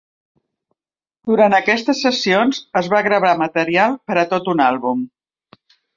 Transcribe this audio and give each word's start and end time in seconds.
Durant 1.31 1.55
aquestes 1.57 2.01
sessions 2.07 2.61
es 2.81 2.89
va 2.95 3.05
gravar 3.09 3.37
material 3.43 3.95
per 4.09 4.19
a 4.23 4.25
tot 4.33 4.51
un 4.55 4.65
àlbum. 4.71 5.05